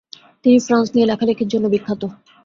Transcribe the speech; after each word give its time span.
তিনি 0.45 0.57
ফ্রান্স 0.59 0.87
নিয়ে 0.93 1.09
লেখালিখির 1.11 1.51
জন্য 1.53 1.65
বিখ্যাত। 1.73 2.01